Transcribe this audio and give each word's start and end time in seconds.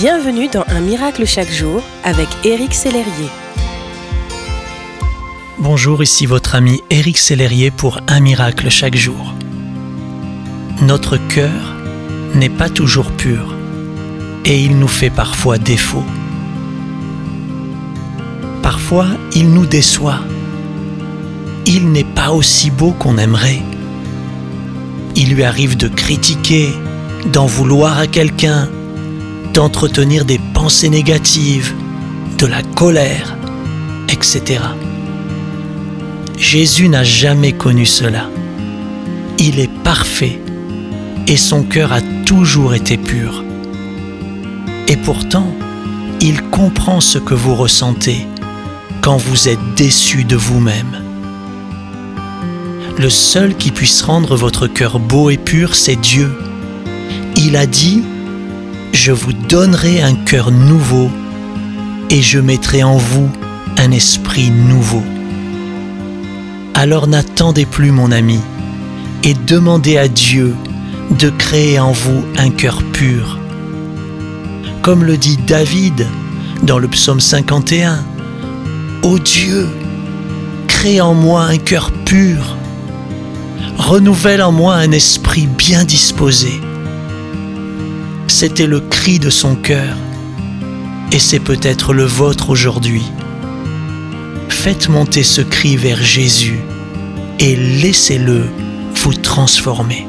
Bienvenue 0.00 0.48
dans 0.48 0.64
Un 0.68 0.80
miracle 0.80 1.26
chaque 1.26 1.50
jour 1.50 1.82
avec 2.04 2.26
Éric 2.42 2.72
Sellerier. 2.72 3.28
Bonjour, 5.58 6.02
ici 6.02 6.24
votre 6.24 6.54
ami 6.54 6.82
Éric 6.88 7.18
Sellerier 7.18 7.70
pour 7.70 8.00
Un 8.08 8.20
miracle 8.20 8.70
chaque 8.70 8.96
jour. 8.96 9.34
Notre 10.80 11.18
cœur 11.18 11.74
n'est 12.34 12.48
pas 12.48 12.70
toujours 12.70 13.10
pur 13.12 13.54
et 14.46 14.64
il 14.64 14.78
nous 14.78 14.88
fait 14.88 15.10
parfois 15.10 15.58
défaut. 15.58 16.06
Parfois, 18.62 19.08
il 19.34 19.50
nous 19.50 19.66
déçoit. 19.66 20.20
Il 21.66 21.92
n'est 21.92 22.04
pas 22.04 22.30
aussi 22.30 22.70
beau 22.70 22.92
qu'on 22.92 23.18
aimerait. 23.18 23.60
Il 25.14 25.34
lui 25.34 25.44
arrive 25.44 25.76
de 25.76 25.88
critiquer, 25.88 26.70
d'en 27.26 27.44
vouloir 27.44 27.98
à 27.98 28.06
quelqu'un, 28.06 28.70
d'entretenir 29.52 30.24
des 30.24 30.38
pensées 30.54 30.88
négatives, 30.88 31.74
de 32.38 32.46
la 32.46 32.62
colère, 32.62 33.36
etc. 34.08 34.60
Jésus 36.36 36.88
n'a 36.88 37.04
jamais 37.04 37.52
connu 37.52 37.86
cela. 37.86 38.28
Il 39.38 39.58
est 39.58 39.70
parfait 39.82 40.40
et 41.26 41.36
son 41.36 41.62
cœur 41.62 41.92
a 41.92 42.00
toujours 42.24 42.74
été 42.74 42.96
pur. 42.96 43.44
Et 44.88 44.96
pourtant, 44.96 45.54
il 46.20 46.42
comprend 46.42 47.00
ce 47.00 47.18
que 47.18 47.34
vous 47.34 47.54
ressentez 47.54 48.26
quand 49.00 49.16
vous 49.16 49.48
êtes 49.48 49.74
déçu 49.76 50.24
de 50.24 50.36
vous-même. 50.36 51.04
Le 52.98 53.08
seul 53.08 53.54
qui 53.56 53.70
puisse 53.70 54.02
rendre 54.02 54.36
votre 54.36 54.66
cœur 54.66 54.98
beau 54.98 55.30
et 55.30 55.38
pur, 55.38 55.74
c'est 55.74 55.96
Dieu. 55.96 56.36
Il 57.36 57.56
a 57.56 57.64
dit, 57.64 58.02
Je 59.02 59.12
vous 59.12 59.32
donnerai 59.32 60.02
un 60.02 60.14
cœur 60.14 60.50
nouveau 60.50 61.10
et 62.10 62.20
je 62.20 62.38
mettrai 62.38 62.82
en 62.82 62.98
vous 62.98 63.30
un 63.78 63.92
esprit 63.92 64.50
nouveau. 64.50 65.02
Alors 66.74 67.06
n'attendez 67.06 67.64
plus, 67.64 67.92
mon 67.92 68.12
ami, 68.12 68.40
et 69.24 69.32
demandez 69.32 69.96
à 69.96 70.06
Dieu 70.06 70.54
de 71.18 71.30
créer 71.30 71.80
en 71.80 71.92
vous 71.92 72.22
un 72.36 72.50
cœur 72.50 72.82
pur. 72.92 73.38
Comme 74.82 75.02
le 75.02 75.16
dit 75.16 75.38
David 75.46 76.06
dans 76.64 76.78
le 76.78 76.88
psaume 76.88 77.20
51, 77.20 78.04
Ô 79.02 79.18
Dieu, 79.18 79.66
crée 80.68 81.00
en 81.00 81.14
moi 81.14 81.44
un 81.44 81.56
cœur 81.56 81.90
pur, 82.04 82.54
renouvelle 83.78 84.42
en 84.42 84.52
moi 84.52 84.74
un 84.74 84.92
esprit 84.92 85.46
bien 85.46 85.84
disposé. 85.86 86.60
C'était 88.42 88.66
le 88.66 88.80
cri 88.80 89.18
de 89.18 89.28
son 89.28 89.54
cœur, 89.54 89.94
et 91.12 91.18
c'est 91.18 91.40
peut-être 91.40 91.92
le 91.92 92.04
vôtre 92.04 92.48
aujourd'hui. 92.48 93.02
Faites 94.48 94.88
monter 94.88 95.22
ce 95.22 95.42
cri 95.42 95.76
vers 95.76 96.02
Jésus 96.02 96.58
et 97.38 97.54
laissez-le 97.54 98.46
vous 98.94 99.12
transformer. 99.12 100.06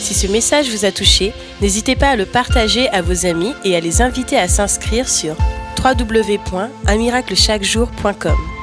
Si 0.00 0.14
ce 0.14 0.26
message 0.26 0.68
vous 0.68 0.84
a 0.84 0.90
touché, 0.90 1.32
n'hésitez 1.60 1.94
pas 1.94 2.08
à 2.08 2.16
le 2.16 2.26
partager 2.26 2.88
à 2.88 3.02
vos 3.02 3.24
amis 3.24 3.52
et 3.62 3.76
à 3.76 3.80
les 3.80 4.02
inviter 4.02 4.36
à 4.36 4.48
s'inscrire 4.48 5.08
sur 5.08 5.36
www.unmiraclechaquejour.com. 5.78 8.53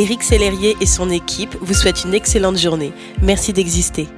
Éric 0.00 0.22
Sellerier 0.22 0.78
et 0.80 0.86
son 0.86 1.10
équipe 1.10 1.54
vous 1.60 1.74
souhaitent 1.74 2.04
une 2.04 2.14
excellente 2.14 2.56
journée. 2.56 2.94
Merci 3.20 3.52
d'exister. 3.52 4.08